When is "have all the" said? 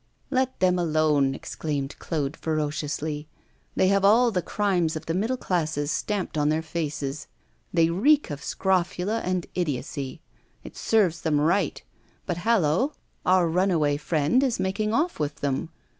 3.89-4.41